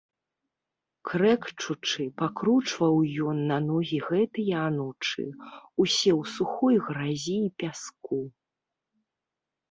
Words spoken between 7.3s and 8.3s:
і пяску.